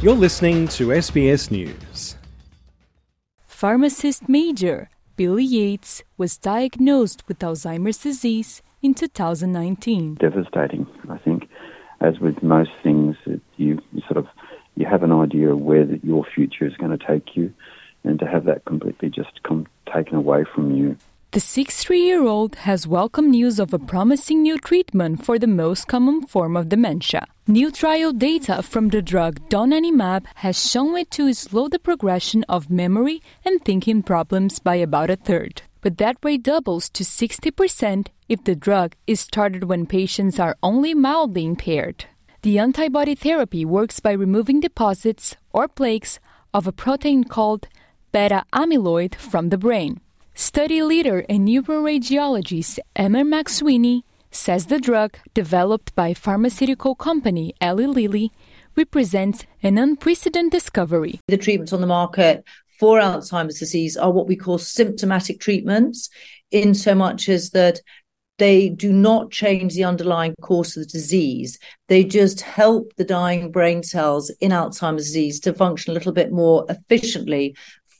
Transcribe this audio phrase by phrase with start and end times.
[0.00, 2.14] You're listening to SBS News.
[3.48, 10.14] Pharmacist Major Billy Yates was diagnosed with Alzheimer's disease in 2019.
[10.14, 11.48] Devastating, I think.
[12.00, 13.16] As with most things,
[13.56, 14.28] you sort of
[14.76, 17.52] you have an idea of where the, your future is going to take you,
[18.04, 20.96] and to have that completely just come taken away from you
[21.32, 25.86] the 63 year old has welcomed news of a promising new treatment for the most
[25.86, 27.26] common form of dementia.
[27.50, 32.68] New trial data from the drug donanemab has shown it to slow the progression of
[32.68, 35.62] memory and thinking problems by about a third.
[35.80, 40.92] But that rate doubles to 60% if the drug is started when patients are only
[40.92, 42.04] mildly impaired.
[42.42, 46.20] The antibody therapy works by removing deposits or plaques
[46.52, 47.66] of a protein called
[48.12, 50.02] beta amyloid from the brain.
[50.34, 58.32] Study leader and neuroradiologist Emma McSweeney says the drug, developed by pharmaceutical company Eli Lilly,
[58.76, 61.20] represents an unprecedented discovery.
[61.28, 62.44] The treatments on the market
[62.78, 66.10] for Alzheimer's disease are what we call symptomatic treatments,
[66.50, 67.80] in so much as that
[68.38, 71.58] they do not change the underlying course of the disease.
[71.88, 76.30] They just help the dying brain cells in Alzheimer's disease to function a little bit
[76.30, 77.56] more efficiently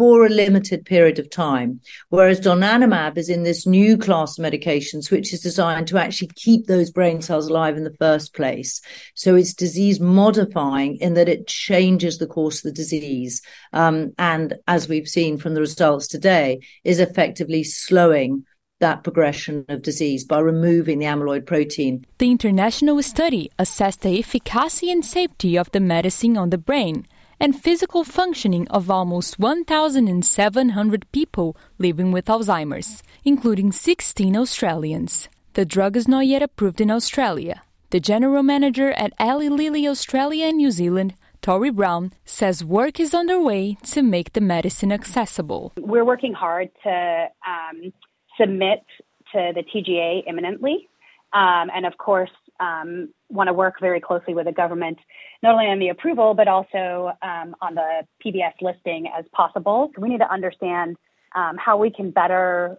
[0.00, 1.78] for a limited period of time.
[2.08, 6.64] Whereas donanemab is in this new class of medications, which is designed to actually keep
[6.64, 8.80] those brain cells alive in the first place.
[9.14, 13.42] So it's disease modifying in that it changes the course of the disease.
[13.74, 18.46] Um, and as we've seen from the results today, is effectively slowing
[18.78, 22.06] that progression of disease by removing the amyloid protein.
[22.16, 27.06] The international study assessed the efficacy and safety of the medicine on the brain
[27.40, 35.28] and physical functioning of almost 1,700 people living with Alzheimer's, including 16 Australians.
[35.54, 37.62] The drug is not yet approved in Australia.
[37.90, 43.14] The general manager at Eli Lilly Australia and New Zealand, Tori Brown, says work is
[43.14, 45.72] underway to make the medicine accessible.
[45.76, 47.92] We're working hard to um,
[48.38, 48.84] submit
[49.32, 50.88] to the TGA imminently.
[51.32, 54.98] Um, and of course, um, want to work very closely with the government,
[55.42, 59.90] not only on the approval, but also um, on the PBS listing as possible.
[59.98, 60.96] We need to understand
[61.34, 62.78] um, how we can better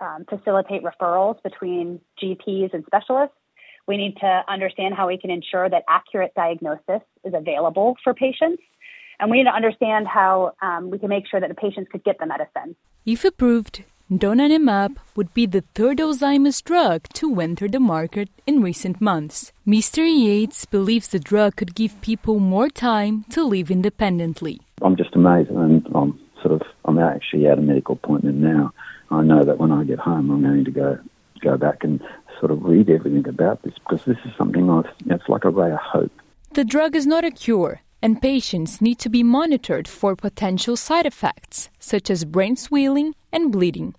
[0.00, 3.36] um, facilitate referrals between GPs and specialists.
[3.86, 8.62] We need to understand how we can ensure that accurate diagnosis is available for patients.
[9.18, 12.04] And we need to understand how um, we can make sure that the patients could
[12.04, 12.76] get the medicine.
[13.04, 13.84] If approved,
[14.18, 19.52] Donanemab would be the third Alzheimer's drug to enter the market in recent months.
[19.66, 20.04] Mr.
[20.04, 24.60] Yates believes the drug could give people more time to live independently.
[24.82, 28.74] I'm just amazed, and I'm sort of I'm actually at a medical appointment now.
[29.10, 30.98] I know that when I get home, I'm going to go
[31.40, 31.98] go back and
[32.38, 34.92] sort of read everything about this because this is something I've.
[35.06, 36.12] It's like a ray of hope.
[36.52, 41.06] The drug is not a cure, and patients need to be monitored for potential side
[41.06, 43.94] effects, such as brain swelling and bleeding.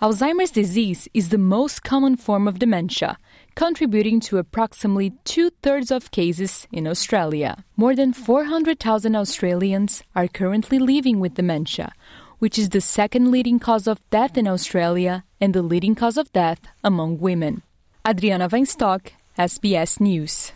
[0.00, 3.18] Alzheimer's disease is the most common form of dementia,
[3.56, 7.64] contributing to approximately two thirds of cases in Australia.
[7.76, 11.92] More than 400,000 Australians are currently living with dementia,
[12.38, 16.32] which is the second leading cause of death in Australia and the leading cause of
[16.32, 17.62] death among women.
[18.06, 20.52] Adriana Weinstock, SBS News.